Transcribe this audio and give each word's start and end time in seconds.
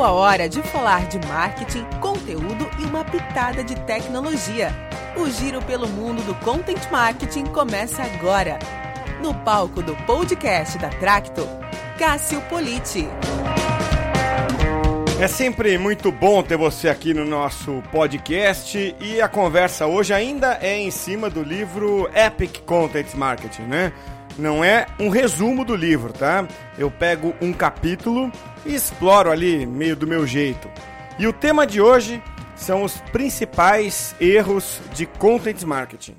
Chegou 0.00 0.12
a 0.14 0.18
hora 0.18 0.48
de 0.48 0.62
falar 0.62 1.08
de 1.08 1.18
marketing, 1.28 1.84
conteúdo 2.00 2.70
e 2.78 2.86
uma 2.86 3.04
pitada 3.04 3.62
de 3.62 3.74
tecnologia. 3.80 4.74
O 5.14 5.28
giro 5.28 5.60
pelo 5.60 5.86
mundo 5.86 6.22
do 6.22 6.34
content 6.36 6.90
marketing 6.90 7.44
começa 7.44 8.02
agora. 8.02 8.58
No 9.22 9.34
palco 9.34 9.82
do 9.82 9.94
podcast 10.06 10.78
da 10.78 10.88
Tracto, 10.88 11.46
Cássio 11.98 12.40
Politi. 12.48 13.06
É 15.20 15.28
sempre 15.28 15.76
muito 15.76 16.10
bom 16.10 16.42
ter 16.42 16.56
você 16.56 16.88
aqui 16.88 17.12
no 17.12 17.26
nosso 17.26 17.82
podcast 17.92 18.96
e 18.98 19.20
a 19.20 19.28
conversa 19.28 19.86
hoje 19.86 20.14
ainda 20.14 20.58
é 20.62 20.78
em 20.78 20.90
cima 20.90 21.28
do 21.28 21.42
livro 21.42 22.08
Epic 22.14 22.60
Content 22.64 23.12
Marketing, 23.12 23.64
né? 23.64 23.92
Não 24.40 24.64
é 24.64 24.86
um 24.98 25.10
resumo 25.10 25.66
do 25.66 25.76
livro, 25.76 26.14
tá? 26.14 26.48
Eu 26.78 26.90
pego 26.90 27.34
um 27.42 27.52
capítulo 27.52 28.32
e 28.64 28.74
exploro 28.74 29.30
ali 29.30 29.66
meio 29.66 29.94
do 29.94 30.06
meu 30.06 30.26
jeito. 30.26 30.66
E 31.18 31.26
o 31.26 31.32
tema 31.32 31.66
de 31.66 31.78
hoje 31.78 32.22
são 32.56 32.82
os 32.82 32.96
principais 33.12 34.14
erros 34.18 34.80
de 34.94 35.04
content 35.04 35.62
marketing. 35.64 36.16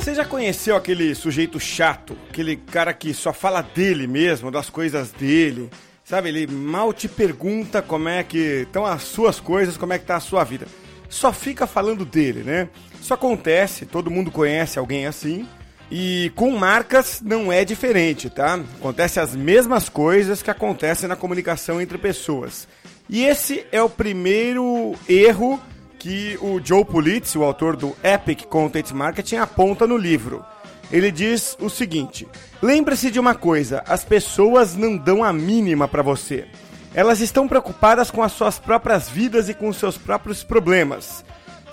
Você 0.00 0.14
já 0.14 0.26
conheceu 0.26 0.76
aquele 0.76 1.14
sujeito 1.14 1.58
chato, 1.58 2.14
aquele 2.28 2.56
cara 2.56 2.92
que 2.92 3.14
só 3.14 3.32
fala 3.32 3.62
dele 3.62 4.06
mesmo, 4.06 4.50
das 4.50 4.68
coisas 4.68 5.10
dele? 5.12 5.70
Sabe, 6.04 6.28
ele 6.28 6.46
mal 6.46 6.92
te 6.92 7.08
pergunta 7.08 7.80
como 7.80 8.10
é 8.10 8.22
que 8.22 8.62
estão 8.62 8.84
as 8.84 9.02
suas 9.04 9.40
coisas, 9.40 9.78
como 9.78 9.94
é 9.94 9.98
que 9.98 10.04
tá 10.04 10.16
a 10.16 10.20
sua 10.20 10.44
vida. 10.44 10.66
Só 11.08 11.32
fica 11.32 11.66
falando 11.66 12.04
dele, 12.04 12.42
né? 12.42 12.68
Isso 13.00 13.14
acontece, 13.14 13.86
todo 13.86 14.10
mundo 14.10 14.30
conhece 14.30 14.78
alguém 14.78 15.06
assim. 15.06 15.48
E 15.90 16.30
com 16.34 16.50
marcas 16.50 17.22
não 17.22 17.50
é 17.50 17.64
diferente, 17.64 18.28
tá? 18.28 18.60
Acontece 18.78 19.18
as 19.18 19.34
mesmas 19.34 19.88
coisas 19.88 20.42
que 20.42 20.50
acontecem 20.50 21.08
na 21.08 21.16
comunicação 21.16 21.80
entre 21.80 21.96
pessoas. 21.96 22.68
E 23.08 23.24
esse 23.24 23.64
é 23.72 23.82
o 23.82 23.88
primeiro 23.88 24.94
erro 25.08 25.58
que 25.98 26.38
o 26.42 26.60
Joe 26.62 26.84
Pulitz, 26.84 27.34
o 27.34 27.42
autor 27.42 27.76
do 27.76 27.96
Epic 28.02 28.44
Content 28.44 28.90
Marketing, 28.90 29.36
aponta 29.36 29.86
no 29.86 29.96
livro. 29.96 30.44
Ele 30.90 31.10
diz 31.10 31.56
o 31.60 31.68
seguinte: 31.68 32.26
Lembre-se 32.62 33.10
de 33.10 33.18
uma 33.18 33.34
coisa, 33.34 33.82
as 33.86 34.04
pessoas 34.04 34.74
não 34.74 34.96
dão 34.96 35.22
a 35.22 35.32
mínima 35.32 35.88
para 35.88 36.02
você. 36.02 36.46
Elas 36.94 37.20
estão 37.20 37.48
preocupadas 37.48 38.10
com 38.10 38.22
as 38.22 38.32
suas 38.32 38.58
próprias 38.58 39.08
vidas 39.08 39.48
e 39.48 39.54
com 39.54 39.68
os 39.68 39.76
seus 39.76 39.98
próprios 39.98 40.44
problemas. 40.44 41.24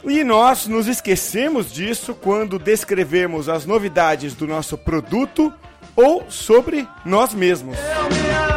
E 0.04 0.24
nós 0.24 0.66
nos 0.66 0.88
esquecemos 0.88 1.72
disso 1.72 2.16
quando 2.16 2.58
descrevemos 2.58 3.48
as 3.48 3.66
novidades 3.66 4.34
do 4.34 4.48
nosso 4.48 4.78
produto 4.78 5.54
ou 5.96 6.26
sobre 6.30 6.88
nós 7.06 7.34
mesmos. 7.36 7.78
Eu 7.78 8.10
me 8.10 8.51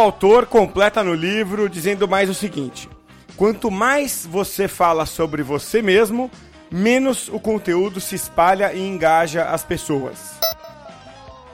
autor 0.00 0.46
completa 0.46 1.02
no 1.02 1.14
livro 1.14 1.68
dizendo 1.68 2.08
mais 2.08 2.28
o 2.28 2.34
seguinte: 2.34 2.88
quanto 3.36 3.70
mais 3.70 4.26
você 4.28 4.66
fala 4.66 5.06
sobre 5.06 5.42
você 5.42 5.82
mesmo, 5.82 6.30
menos 6.70 7.28
o 7.28 7.40
conteúdo 7.40 8.00
se 8.00 8.14
espalha 8.14 8.72
e 8.72 8.80
engaja 8.80 9.44
as 9.44 9.64
pessoas. 9.64 10.38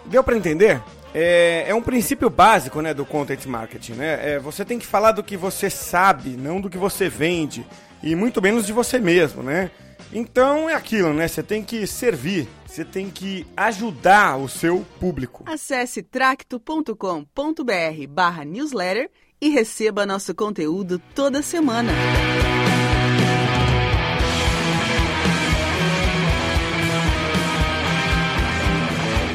Deu 0.04 0.22
para 0.22 0.36
entender? 0.36 0.80
É, 1.14 1.64
é, 1.68 1.74
um 1.74 1.80
princípio 1.80 2.28
básico 2.28 2.80
né, 2.80 2.92
do 2.92 3.04
content 3.04 3.46
marketing. 3.46 3.92
Né? 3.92 4.34
É, 4.34 4.38
você 4.38 4.64
tem 4.64 4.78
que 4.78 4.86
falar 4.86 5.12
do 5.12 5.22
que 5.22 5.36
você 5.36 5.70
sabe, 5.70 6.30
não 6.30 6.60
do 6.60 6.68
que 6.68 6.76
você 6.76 7.08
vende. 7.08 7.66
E 8.02 8.14
muito 8.14 8.42
menos 8.42 8.66
de 8.66 8.72
você 8.72 8.98
mesmo, 8.98 9.42
né? 9.42 9.70
Então 10.12 10.68
é 10.68 10.74
aquilo, 10.74 11.12
né? 11.12 11.26
Você 11.26 11.42
tem 11.42 11.62
que 11.62 11.86
servir, 11.86 12.48
você 12.66 12.84
tem 12.84 13.10
que 13.10 13.46
ajudar 13.56 14.36
o 14.38 14.48
seu 14.48 14.84
público. 15.00 15.44
Acesse 15.46 16.02
tracto.com.br 16.02 16.94
barra 18.08 18.44
newsletter 18.44 19.10
e 19.40 19.48
receba 19.48 20.06
nosso 20.06 20.34
conteúdo 20.34 21.00
toda 21.14 21.42
semana. 21.42 21.92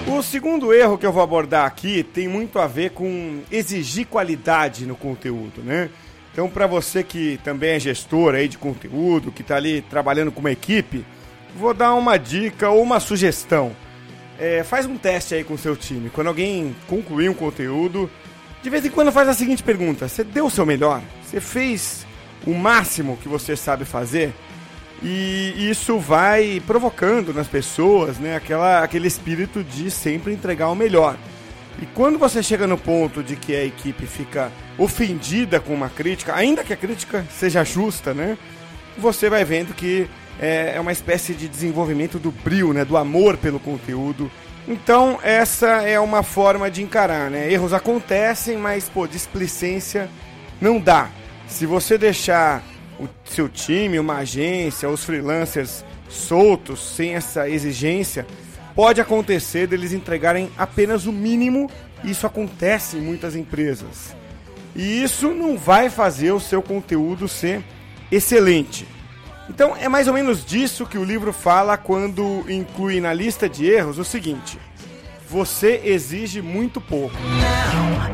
O 0.08 0.24
segundo 0.24 0.72
erro 0.72 1.00
que 1.00 1.06
eu 1.06 1.12
vou 1.12 1.24
abordar 1.24 1.66
aqui 1.66 2.04
tem 2.04 2.28
muito 2.28 2.60
a 2.60 2.68
ver 2.68 2.92
com 2.92 3.42
exigir 3.52 4.06
qualidade 4.06 4.86
no 4.86 4.96
conteúdo, 4.96 5.64
né? 5.64 5.90
Então, 6.32 6.50
para 6.50 6.66
você 6.66 7.04
que 7.04 7.40
também 7.44 7.72
é 7.72 7.80
gestor 7.80 8.36
aí 8.36 8.48
de 8.48 8.58
conteúdo, 8.58 9.32
que 9.32 9.42
está 9.42 9.58
ali 9.58 9.82
trabalhando 9.82 10.32
com 10.32 10.40
uma 10.40 10.52
equipe, 10.52 11.06
vou 11.56 11.74
dar 11.74 11.94
uma 11.94 12.18
dica 12.18 12.70
ou 12.70 12.82
uma 12.82 13.00
sugestão. 13.00 13.76
É, 14.40 14.64
faz 14.64 14.86
um 14.86 14.98
teste 14.98 15.36
aí 15.36 15.44
com 15.44 15.54
o 15.54 15.58
seu 15.58 15.76
time. 15.76 16.10
Quando 16.10 16.28
alguém 16.28 16.76
concluir 16.88 17.30
um 17.30 17.34
conteúdo, 17.34 18.10
de 18.64 18.70
vez 18.70 18.86
em 18.86 18.90
quando 18.90 19.12
faz 19.12 19.28
a 19.28 19.34
seguinte 19.34 19.62
pergunta: 19.62 20.08
Você 20.08 20.24
deu 20.24 20.46
o 20.46 20.50
seu 20.50 20.66
melhor? 20.66 21.02
Você 21.24 21.42
fez 21.42 22.06
o 22.48 22.54
máximo 22.54 23.18
que 23.18 23.28
você 23.28 23.56
sabe 23.56 23.86
fazer? 23.86 24.34
E 25.04 25.54
isso 25.58 25.98
vai 25.98 26.62
provocando 26.66 27.34
nas 27.34 27.48
pessoas 27.48 28.20
né, 28.20 28.36
aquela, 28.36 28.84
aquele 28.84 29.08
espírito 29.08 29.64
de 29.64 29.90
sempre 29.90 30.32
entregar 30.32 30.70
o 30.70 30.76
melhor. 30.76 31.18
E 31.82 31.86
quando 31.88 32.20
você 32.20 32.44
chega 32.44 32.68
no 32.68 32.78
ponto 32.78 33.24
de 33.24 33.36
que 33.36 33.56
a 33.56 33.66
equipe 33.66 34.06
fica 34.06 34.52
ofendida 34.78 35.60
com 35.60 35.74
uma 35.74 35.90
crítica, 35.90 36.36
ainda 36.36 36.64
que 36.64 36.72
a 36.72 36.78
crítica 36.78 37.26
seja 37.32 37.64
justa, 37.64 38.14
né? 38.14 38.38
Você 38.98 39.30
vai 39.30 39.44
vendo 39.44 39.74
que 39.74 40.08
é, 40.40 40.74
é 40.76 40.80
uma 40.80 40.92
espécie 40.92 41.34
de 41.34 41.48
desenvolvimento 41.48 42.20
do 42.20 42.32
brilho, 42.32 42.72
né? 42.72 42.86
Do 42.86 42.98
amor 42.98 43.36
pelo 43.36 43.60
conteúdo. 43.60 44.30
Então, 44.68 45.20
essa 45.24 45.82
é 45.82 46.00
uma 46.00 46.22
forma 46.22 46.70
de 46.70 46.84
encarar, 46.84 47.32
né? 47.32 47.52
Erros 47.52 47.74
acontecem, 47.74 48.58
mas, 48.58 48.88
pô, 48.88 49.08
displicência 49.08 50.08
não 50.62 50.80
dá. 50.80 51.10
Se 51.48 51.66
você 51.66 51.98
deixar 51.98 52.64
o 53.00 53.08
seu 53.26 53.50
time, 53.50 53.98
uma 53.98 54.18
agência, 54.18 54.88
os 54.88 55.04
freelancers 55.04 55.84
soltos, 56.08 56.96
sem 56.96 57.16
essa 57.16 57.50
exigência, 57.50 58.28
pode 58.76 59.02
acontecer 59.02 59.68
deles 59.68 59.94
entregarem 59.94 60.50
apenas 60.58 61.06
o 61.06 61.12
mínimo, 61.12 61.70
isso 62.04 62.26
acontece 62.26 62.98
em 62.98 63.02
muitas 63.02 63.36
empresas. 63.36 64.16
E 64.76 65.04
isso 65.04 65.30
não 65.30 65.58
vai 65.58 65.90
fazer 65.90 66.32
o 66.32 66.40
seu 66.40 66.62
conteúdo 66.62 67.28
ser 67.28 67.64
excelente. 68.12 68.88
Então 69.50 69.76
é 69.76 69.90
mais 69.90 70.08
ou 70.08 70.14
menos 70.14 70.46
disso 70.46 70.86
que 70.86 70.98
o 70.98 71.04
livro 71.04 71.34
fala 71.34 71.78
quando 71.78 72.46
inclui 72.50 73.02
na 73.02 73.14
lista 73.14 73.50
de 73.50 73.66
erros 73.66 74.00
o 74.00 74.06
seguinte: 74.06 74.58
você 75.30 75.82
exige 75.84 76.42
muito 76.42 76.80
pouco. 76.80 77.16
Não 77.18 78.12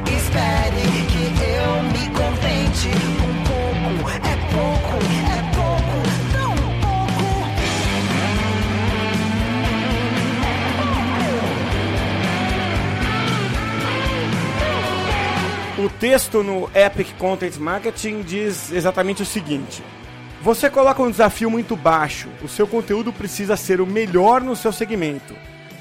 texto 16.00 16.44
no 16.44 16.70
Epic 16.76 17.18
Content 17.18 17.58
Marketing 17.58 18.22
diz 18.22 18.72
exatamente 18.72 19.24
o 19.24 19.26
seguinte: 19.26 19.84
você 20.42 20.70
coloca 20.70 21.02
um 21.02 21.10
desafio 21.10 21.50
muito 21.50 21.76
baixo, 21.76 22.30
o 22.44 22.48
seu 22.48 22.68
conteúdo 22.68 23.12
precisa 23.12 23.58
ser 23.58 23.82
o 23.82 23.88
melhor 23.88 24.42
no 24.42 24.56
seu 24.56 24.72
segmento, 24.72 25.36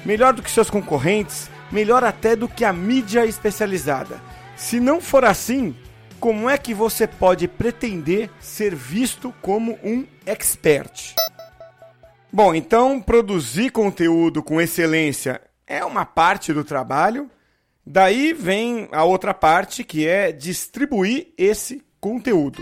melhor 0.05 0.33
do 0.33 0.41
que 0.41 0.49
seus 0.49 0.69
concorrentes, 0.69 1.49
melhor 1.71 2.03
até 2.03 2.35
do 2.35 2.47
que 2.47 2.65
a 2.65 2.73
mídia 2.73 3.25
especializada. 3.25 4.19
Se 4.55 4.79
não 4.79 4.99
for 4.99 5.23
assim, 5.23 5.75
como 6.19 6.49
é 6.49 6.57
que 6.57 6.73
você 6.73 7.05
pode 7.05 7.47
pretender 7.47 8.29
ser 8.39 8.73
visto 8.73 9.33
como 9.41 9.77
um 9.83 10.05
expert? 10.25 11.13
Bom, 12.33 12.55
então 12.55 12.99
produzir 12.99 13.69
conteúdo 13.69 14.41
com 14.41 14.59
excelência 14.59 15.41
é 15.67 15.85
uma 15.85 16.05
parte 16.05 16.51
do 16.51 16.63
trabalho. 16.63 17.29
Daí 17.89 18.33
vem 18.33 18.89
a 18.91 19.05
outra 19.05 19.33
parte 19.33 19.81
que 19.81 20.05
é 20.05 20.33
distribuir 20.33 21.29
esse 21.37 21.81
conteúdo. 22.01 22.61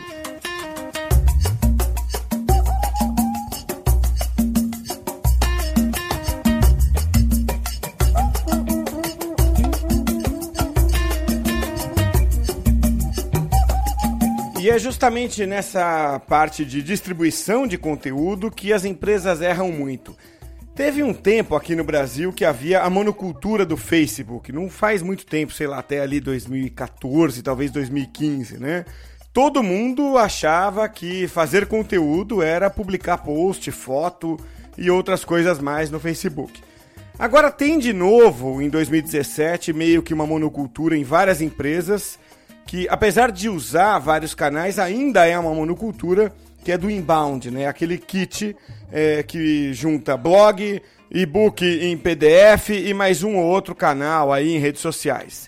E 14.62 14.70
é 14.70 14.78
justamente 14.78 15.44
nessa 15.48 16.20
parte 16.28 16.64
de 16.64 16.84
distribuição 16.84 17.66
de 17.66 17.80
conteúdo 17.80 18.52
que 18.52 18.72
as 18.72 18.86
empresas 18.86 19.42
erram 19.42 19.72
muito. 19.72 20.16
Teve 20.76 21.02
um 21.02 21.14
tempo 21.14 21.56
aqui 21.56 21.74
no 21.74 21.86
Brasil 21.86 22.34
que 22.34 22.44
havia 22.44 22.82
a 22.82 22.90
monocultura 22.90 23.66
do 23.66 23.78
Facebook. 23.78 24.52
Não 24.52 24.70
faz 24.70 25.02
muito 25.02 25.26
tempo, 25.26 25.54
sei 25.54 25.68
lá, 25.68 25.80
até 25.80 26.02
ali 26.02 26.20
2014, 26.20 27.42
talvez 27.42 27.72
2015, 27.72 28.58
né? 28.58 28.84
Todo 29.32 29.64
mundo 29.64 30.18
achava 30.18 30.88
que 30.90 31.30
fazer 31.30 31.66
conteúdo 31.66 32.44
era 32.44 32.70
publicar 32.70 33.20
post, 33.20 33.72
foto 33.72 34.38
e 34.78 34.92
outras 34.92 35.24
coisas 35.24 35.60
mais 35.60 35.90
no 35.90 35.98
Facebook. 35.98 36.62
Agora 37.18 37.50
tem 37.50 37.80
de 37.80 37.94
novo, 37.94 38.62
em 38.62 38.70
2017, 38.70 39.72
meio 39.72 40.04
que 40.04 40.14
uma 40.14 40.28
monocultura 40.28 40.98
em 40.98 41.06
várias 41.06 41.42
empresas, 41.42 42.20
que 42.66 42.86
apesar 42.90 43.32
de 43.32 43.48
usar 43.48 43.98
vários 44.00 44.36
canais, 44.36 44.78
ainda 44.78 45.26
é 45.26 45.40
uma 45.40 45.54
monocultura 45.54 46.34
que 46.66 46.72
é 46.72 46.78
do 46.80 46.90
inbound, 46.90 47.52
né? 47.52 47.68
Aquele 47.68 47.96
kit 47.96 48.58
é, 48.92 49.22
que 49.22 49.72
junta 49.72 50.18
blog, 50.18 50.82
e-book 51.12 51.64
em 51.64 51.96
PDF 51.96 52.70
e 52.70 52.92
mais 52.92 53.22
um 53.22 53.38
ou 53.38 53.46
outro 53.46 53.76
canal 53.76 54.34
aí 54.34 54.56
em 54.56 54.58
redes 54.58 54.82
sociais. 54.82 55.48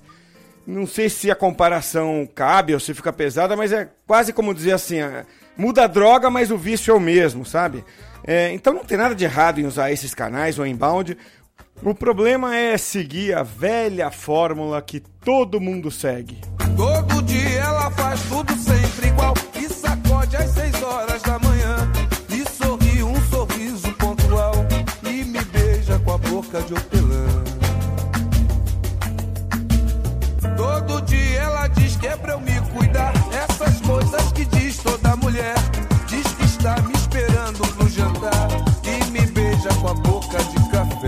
Não 0.65 0.85
sei 0.85 1.09
se 1.09 1.31
a 1.31 1.35
comparação 1.35 2.29
cabe 2.35 2.75
ou 2.75 2.79
se 2.79 2.93
fica 2.93 3.11
pesada, 3.11 3.55
mas 3.55 3.73
é 3.73 3.89
quase 4.05 4.31
como 4.31 4.53
dizer 4.53 4.73
assim: 4.73 4.99
é, 4.99 5.25
muda 5.57 5.85
a 5.85 5.87
droga, 5.87 6.29
mas 6.29 6.51
o 6.51 6.57
vício 6.57 6.91
é 6.91 6.93
o 6.93 6.99
mesmo, 6.99 7.43
sabe? 7.43 7.83
É, 8.23 8.51
então 8.53 8.71
não 8.71 8.85
tem 8.85 8.97
nada 8.97 9.15
de 9.15 9.23
errado 9.23 9.59
em 9.59 9.65
usar 9.65 9.91
esses 9.91 10.13
canais 10.13 10.59
ou 10.59 10.67
inbound. 10.67 11.17
O 11.81 11.95
problema 11.95 12.55
é 12.55 12.77
seguir 12.77 13.33
a 13.35 13.41
velha 13.41 14.11
fórmula 14.11 14.79
que 14.83 14.99
todo 14.99 15.59
mundo 15.59 15.89
segue. 15.89 16.41
Todo 16.75 17.23
dia 17.23 17.59
ela 17.59 17.89
faz 17.89 18.21
tudo 18.29 18.55
sempre 18.55 19.07
igual 19.07 19.33
e 19.55 19.67
sacode 20.17 20.37
às 20.37 20.49
seis 20.49 20.81
horas 20.81 21.21
da 21.21 21.37
manhã 21.39 21.91
e 22.29 22.43
sorri 22.49 23.03
um 23.03 23.15
sorriso 23.29 23.91
pontual 23.93 24.53
e 25.03 25.23
me 25.23 25.43
beija 25.45 25.99
com 25.99 26.13
a 26.13 26.17
boca 26.17 26.61
de 26.63 26.73
hortelã. 26.73 27.25
Todo 30.55 31.01
dia 31.03 31.39
ela 31.41 31.67
diz 31.67 31.95
que 31.97 32.07
é 32.07 32.17
pra 32.17 32.33
eu 32.33 32.39
me 32.39 32.59
cuidar, 32.75 33.13
essas 33.31 33.79
coisas 33.81 34.31
que 34.31 34.45
diz 34.45 34.77
toda 34.77 35.15
mulher. 35.17 35.55
Diz 36.07 36.25
que 36.33 36.45
está 36.45 36.81
me 36.81 36.93
esperando 36.93 37.61
no 37.79 37.89
jantar 37.89 38.47
e 38.83 39.11
me 39.11 39.25
beija 39.27 39.69
com 39.81 39.89
a 39.89 39.93
boca 39.93 40.37
de 40.37 40.69
café. 40.69 41.07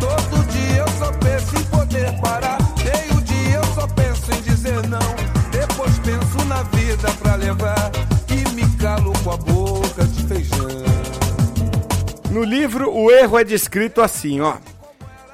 Todo 0.00 0.46
dia 0.48 0.78
eu 0.78 0.88
só 0.98 1.12
penso 1.12 1.56
em 1.56 1.64
poder 1.64 2.20
parar, 2.20 2.58
meio 2.78 3.20
dia 3.22 3.56
eu 3.56 3.74
só 3.74 3.86
penso 3.86 4.32
em 4.32 4.42
dizer 4.42 4.86
não. 4.88 4.98
Depois 5.50 5.98
penso 6.00 6.44
na 6.46 6.62
vida 6.64 7.08
pra 7.20 7.36
levar 7.36 7.77
No 12.38 12.44
livro, 12.44 12.88
o 12.96 13.10
erro 13.10 13.36
é 13.36 13.42
descrito 13.42 14.00
assim, 14.00 14.40
ó. 14.40 14.58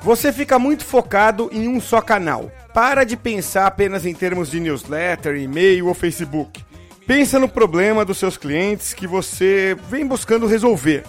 Você 0.01 0.33
fica 0.33 0.59
muito 0.59 0.87
focado 0.87 1.51
em 1.53 1.69
um 1.69 1.79
só 1.79 2.01
canal. 2.01 2.51
Para 2.73 3.05
de 3.05 3.15
pensar 3.15 3.67
apenas 3.67 4.07
em 4.07 4.15
termos 4.15 4.51
de 4.51 4.59
newsletter, 4.59 5.37
e-mail 5.37 5.89
ou 5.89 5.93
Facebook. 5.93 6.65
Pensa 7.07 7.39
no 7.39 7.47
problema 7.47 8.07
dos 8.07 8.17
seus 8.17 8.39
clientes 8.39 8.95
que 8.95 9.07
você 9.07 9.77
vem 9.91 10.07
buscando 10.07 10.47
resolver. 10.47 11.05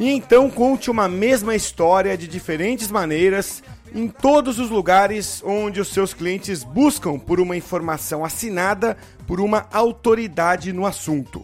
E 0.00 0.08
então 0.08 0.48
conte 0.48 0.90
uma 0.90 1.06
mesma 1.06 1.54
história 1.54 2.16
de 2.16 2.26
diferentes 2.26 2.90
maneiras 2.90 3.62
em 3.94 4.08
todos 4.08 4.58
os 4.58 4.70
lugares 4.70 5.42
onde 5.44 5.82
os 5.82 5.88
seus 5.88 6.14
clientes 6.14 6.64
buscam 6.64 7.18
por 7.18 7.40
uma 7.40 7.54
informação 7.54 8.24
assinada 8.24 8.96
por 9.26 9.38
uma 9.38 9.66
autoridade 9.70 10.72
no 10.72 10.86
assunto. 10.86 11.42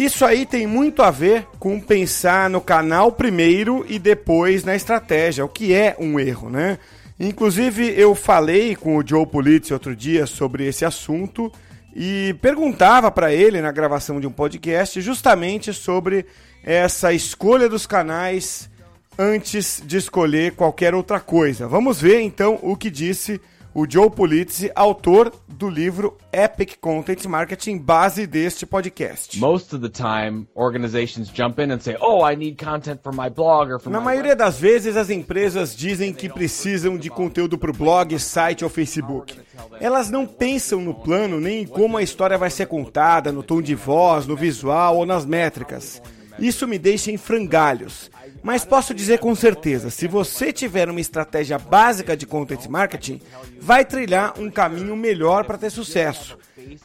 Isso 0.00 0.24
aí 0.24 0.46
tem 0.46 0.66
muito 0.66 1.02
a 1.02 1.10
ver 1.10 1.46
com 1.58 1.78
pensar 1.78 2.48
no 2.48 2.58
canal 2.58 3.12
primeiro 3.12 3.84
e 3.86 3.98
depois 3.98 4.64
na 4.64 4.74
estratégia, 4.74 5.44
o 5.44 5.48
que 5.48 5.74
é 5.74 5.94
um 6.00 6.18
erro, 6.18 6.48
né? 6.48 6.78
Inclusive, 7.20 7.92
eu 8.00 8.14
falei 8.14 8.74
com 8.74 8.96
o 8.96 9.06
Joe 9.06 9.26
Pulitzer 9.26 9.74
outro 9.74 9.94
dia 9.94 10.24
sobre 10.24 10.66
esse 10.66 10.86
assunto 10.86 11.52
e 11.94 12.34
perguntava 12.40 13.10
para 13.10 13.30
ele 13.30 13.60
na 13.60 13.70
gravação 13.70 14.18
de 14.18 14.26
um 14.26 14.32
podcast 14.32 15.02
justamente 15.02 15.70
sobre 15.74 16.24
essa 16.64 17.12
escolha 17.12 17.68
dos 17.68 17.86
canais 17.86 18.70
antes 19.18 19.82
de 19.84 19.98
escolher 19.98 20.52
qualquer 20.52 20.94
outra 20.94 21.20
coisa. 21.20 21.68
Vamos 21.68 22.00
ver 22.00 22.22
então 22.22 22.58
o 22.62 22.74
que 22.74 22.88
disse 22.88 23.38
o 23.74 23.88
Joe 23.88 24.10
Pulitzer, 24.10 24.72
autor 24.74 25.32
do 25.48 25.68
livro 25.68 26.16
Epic 26.32 26.76
Content 26.80 27.24
Marketing, 27.26 27.78
base 27.78 28.26
deste 28.26 28.66
podcast. 28.66 29.38
Most 29.38 29.74
of 29.74 29.86
the 29.86 29.88
time, 29.88 30.46
organizations 30.56 31.30
jump 31.32 31.60
in 31.60 31.72
and 31.72 31.80
say, 31.80 31.96
"Oh, 32.00 32.28
I 32.28 32.34
need 32.34 32.56
content 32.62 33.00
for 33.02 33.14
my 33.14 33.30
blog 33.30 33.72
or 33.72 33.78
for 33.78 33.90
Na 33.90 34.00
maioria 34.00 34.34
das 34.34 34.58
vezes, 34.58 34.96
as 34.96 35.10
empresas 35.10 35.76
dizem 35.76 36.12
que 36.12 36.28
precisam 36.28 36.96
de 36.96 37.08
conteúdo 37.10 37.56
para 37.56 37.70
o 37.70 37.74
blog, 37.74 38.18
site 38.18 38.64
ou 38.64 38.70
Facebook. 38.70 39.36
Elas 39.80 40.10
não 40.10 40.26
pensam 40.26 40.80
no 40.80 40.94
plano 40.94 41.40
nem 41.40 41.62
em 41.62 41.66
como 41.66 41.96
a 41.96 42.02
história 42.02 42.38
vai 42.38 42.50
ser 42.50 42.66
contada, 42.66 43.30
no 43.30 43.42
tom 43.42 43.62
de 43.62 43.74
voz, 43.74 44.26
no 44.26 44.36
visual 44.36 44.96
ou 44.96 45.06
nas 45.06 45.24
métricas. 45.24 46.02
Isso 46.40 46.66
me 46.66 46.78
deixa 46.78 47.10
em 47.10 47.16
frangalhos. 47.16 48.10
Mas 48.42 48.64
posso 48.64 48.94
dizer 48.94 49.18
com 49.18 49.34
certeza, 49.34 49.90
se 49.90 50.08
você 50.08 50.52
tiver 50.52 50.88
uma 50.88 51.00
estratégia 51.00 51.58
básica 51.58 52.16
de 52.16 52.26
content 52.26 52.66
marketing, 52.66 53.20
vai 53.60 53.84
trilhar 53.84 54.38
um 54.38 54.50
caminho 54.50 54.96
melhor 54.96 55.44
para 55.44 55.58
ter 55.58 55.70
sucesso. 55.70 56.38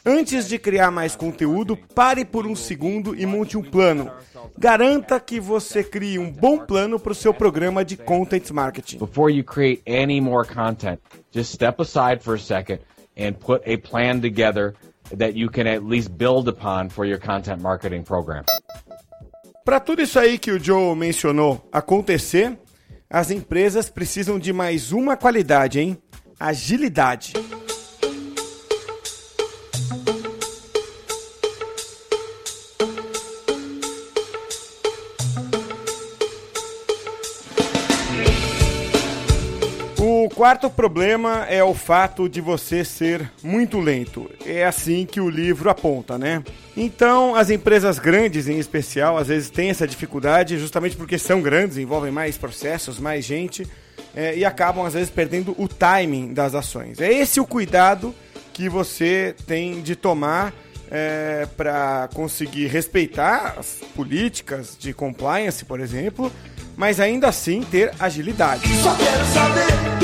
Antes 0.04 0.48
de 0.48 0.58
criar 0.58 0.90
mais 0.90 1.16
conteúdo, 1.16 1.76
pare 1.76 2.24
por 2.24 2.46
um 2.46 2.54
segundo 2.54 3.14
e 3.14 3.24
monte 3.24 3.56
um 3.56 3.62
plano. 3.62 4.10
Garanta 4.58 5.18
que 5.18 5.40
você 5.40 5.82
crie 5.82 6.18
um 6.18 6.30
bom 6.30 6.58
plano 6.58 6.98
para 6.98 7.12
o 7.12 7.14
seu 7.14 7.32
programa 7.32 7.84
de 7.84 7.96
content 7.96 8.50
marketing. 8.50 8.98
Before 8.98 9.32
you 9.32 9.44
create 9.44 9.82
any 9.86 10.20
more 10.20 10.46
content, 10.46 11.00
just 11.32 11.52
step 11.52 11.80
aside 11.80 12.22
for 12.22 12.34
a 12.34 12.38
second 12.38 12.80
and 13.16 13.32
put 13.32 13.62
a 13.66 13.76
plan 13.78 14.20
together 14.20 14.74
that 15.16 15.36
you 15.36 15.48
can 15.48 15.66
at 15.66 15.84
least 15.84 16.10
build 16.16 16.48
upon 16.48 16.88
for 16.90 17.06
your 17.06 17.18
content 17.18 17.62
marketing 17.62 18.02
program. 18.02 18.44
Para 19.66 19.80
tudo 19.80 20.00
isso 20.00 20.16
aí 20.16 20.38
que 20.38 20.52
o 20.52 20.62
Joe 20.62 20.94
mencionou 20.94 21.68
acontecer, 21.72 22.56
as 23.10 23.32
empresas 23.32 23.90
precisam 23.90 24.38
de 24.38 24.52
mais 24.52 24.92
uma 24.92 25.16
qualidade, 25.16 25.80
hein? 25.80 25.98
Agilidade. 26.38 27.32
O 40.08 40.28
quarto 40.28 40.70
problema 40.70 41.46
é 41.48 41.64
o 41.64 41.74
fato 41.74 42.28
de 42.28 42.40
você 42.40 42.84
ser 42.84 43.28
muito 43.42 43.80
lento. 43.80 44.30
É 44.46 44.64
assim 44.64 45.04
que 45.04 45.20
o 45.20 45.28
livro 45.28 45.68
aponta, 45.68 46.16
né? 46.16 46.44
Então, 46.76 47.34
as 47.34 47.50
empresas 47.50 47.98
grandes 47.98 48.46
em 48.46 48.56
especial, 48.56 49.18
às 49.18 49.26
vezes 49.26 49.50
têm 49.50 49.68
essa 49.68 49.84
dificuldade 49.84 50.58
justamente 50.58 50.96
porque 50.96 51.18
são 51.18 51.42
grandes, 51.42 51.76
envolvem 51.76 52.12
mais 52.12 52.38
processos, 52.38 53.00
mais 53.00 53.24
gente 53.24 53.66
é, 54.14 54.36
e 54.38 54.44
acabam 54.44 54.86
às 54.86 54.94
vezes 54.94 55.10
perdendo 55.10 55.56
o 55.58 55.66
timing 55.66 56.32
das 56.32 56.54
ações. 56.54 57.00
É 57.00 57.12
esse 57.12 57.40
o 57.40 57.44
cuidado 57.44 58.14
que 58.52 58.68
você 58.68 59.34
tem 59.44 59.82
de 59.82 59.96
tomar 59.96 60.54
é, 60.88 61.48
para 61.56 62.08
conseguir 62.14 62.68
respeitar 62.68 63.56
as 63.58 63.80
políticas 63.96 64.76
de 64.78 64.92
compliance, 64.92 65.64
por 65.64 65.80
exemplo, 65.80 66.30
mas 66.76 67.00
ainda 67.00 67.26
assim 67.26 67.62
ter 67.62 67.92
agilidade. 67.98 68.68
Só 68.76 68.94
quero 68.94 69.24
saber 69.26 69.95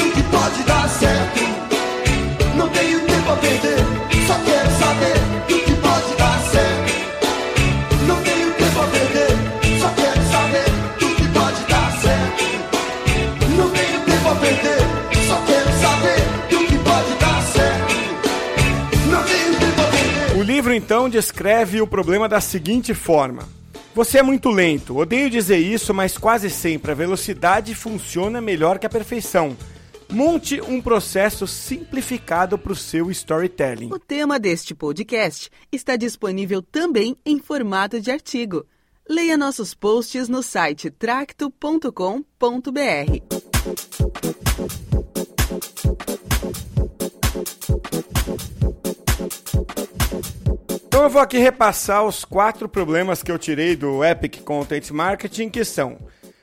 O 20.43 20.45
livro 20.45 20.75
então 20.75 21.09
descreve 21.09 21.81
o 21.81 21.87
problema 21.87 22.29
da 22.29 22.41
seguinte 22.41 22.93
forma: 22.95 23.49
Você 23.95 24.19
é 24.19 24.23
muito 24.25 24.51
lento. 24.51 24.97
Odeio 24.97 25.31
dizer 25.31 25.59
isso, 25.59 25.95
mas 25.95 26.19
quase 26.19 26.51
sempre 26.51 26.91
a 26.91 26.97
velocidade 26.97 27.77
funciona 27.77 28.41
melhor 28.41 28.81
que 28.81 28.87
a 28.87 28.91
perfeição. 28.91 29.57
Monte 30.11 30.61
um 30.61 30.83
processo 30.83 31.47
simplificado 31.47 32.59
para 32.59 32.73
o 32.73 32.77
seu 32.77 33.09
storytelling. 33.09 33.93
O 33.93 34.01
tema 34.01 34.41
deste 34.41 34.75
podcast 34.75 35.49
está 35.71 35.95
disponível 35.95 36.61
também 36.61 37.17
em 37.25 37.39
formato 37.39 38.01
de 38.01 38.11
artigo. 38.11 38.67
Leia 39.09 39.37
nossos 39.37 39.75
posts 39.75 40.29
no 40.29 40.43
site 40.43 40.91
tracto.com.br. 40.91 43.52
Então 50.87 51.05
eu 51.05 51.11
vou 51.11 51.23
aqui 51.23 51.39
repassar 51.39 52.05
os 52.05 52.25
quatro 52.25 52.69
problemas 52.69 53.23
que 53.23 53.33
eu 53.33 53.39
tirei 53.39 53.75
do 53.75 54.05
Epic 54.05 54.43
Content 54.43 54.91
Marketing, 54.91 55.49
que 55.49 55.65
são: 55.65 55.97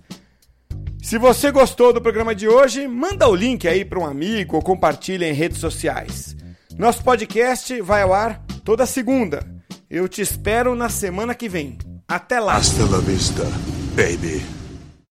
Se 1.02 1.18
você 1.18 1.52
gostou 1.52 1.92
do 1.92 2.02
programa 2.02 2.36
de 2.36 2.48
hoje, 2.48 2.88
manda 2.88 3.28
o 3.28 3.36
link 3.36 3.68
aí 3.68 3.84
para 3.84 4.00
um 4.00 4.06
amigo 4.06 4.56
ou 4.56 4.62
compartilha 4.62 5.28
em 5.28 5.34
redes 5.34 5.58
sociais. 5.58 6.36
Nosso 6.78 7.04
podcast 7.04 7.82
vai 7.82 8.04
ao 8.04 8.14
ar 8.14 8.44
toda 8.64 8.86
segunda. 8.86 9.46
Eu 9.90 10.08
te 10.08 10.22
espero 10.22 10.76
na 10.76 10.90
semana 10.90 11.34
que 11.34 11.50
vem. 11.50 11.78
Até 12.08 12.40
lá. 12.40 12.56
Hasta 12.56 12.86
la 12.86 13.00
vista, 13.00 13.44
baby. 13.96 14.61